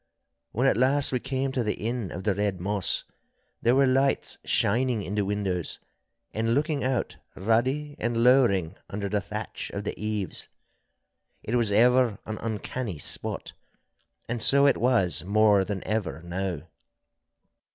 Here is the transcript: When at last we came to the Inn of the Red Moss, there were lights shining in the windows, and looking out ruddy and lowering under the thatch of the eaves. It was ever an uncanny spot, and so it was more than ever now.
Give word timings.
When 0.51 0.65
at 0.65 0.77
last 0.77 1.11
we 1.11 1.19
came 1.19 1.51
to 1.51 1.63
the 1.63 1.75
Inn 1.75 2.11
of 2.11 2.23
the 2.23 2.33
Red 2.33 2.59
Moss, 2.59 3.03
there 3.61 3.75
were 3.75 3.85
lights 3.85 4.39
shining 4.43 5.03
in 5.03 5.13
the 5.13 5.23
windows, 5.23 5.79
and 6.33 6.55
looking 6.55 6.83
out 6.83 7.17
ruddy 7.35 7.95
and 7.99 8.23
lowering 8.23 8.77
under 8.89 9.07
the 9.09 9.21
thatch 9.21 9.69
of 9.75 9.83
the 9.83 9.93
eaves. 10.03 10.49
It 11.43 11.53
was 11.53 11.71
ever 11.71 12.17
an 12.25 12.39
uncanny 12.39 12.97
spot, 12.97 13.53
and 14.27 14.41
so 14.41 14.65
it 14.65 14.77
was 14.77 15.23
more 15.23 15.63
than 15.63 15.85
ever 15.87 16.23
now. 16.23 16.61